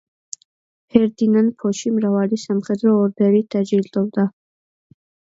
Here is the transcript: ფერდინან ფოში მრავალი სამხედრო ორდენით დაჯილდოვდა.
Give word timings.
ფერდინან 0.93 1.49
ფოში 1.63 1.91
მრავალი 1.97 2.39
სამხედრო 2.43 2.93
ორდენით 3.01 3.49
დაჯილდოვდა. 3.57 4.25